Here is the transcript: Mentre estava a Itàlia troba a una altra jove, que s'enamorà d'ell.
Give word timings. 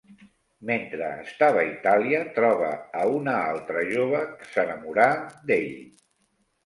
Mentre 0.67 1.09
estava 1.23 1.59
a 1.63 1.65
Itàlia 1.73 2.23
troba 2.37 2.71
a 3.01 3.05
una 3.19 3.35
altra 3.53 3.85
jove, 3.93 4.25
que 4.41 4.49
s'enamorà 4.55 5.07
d'ell. 5.51 5.71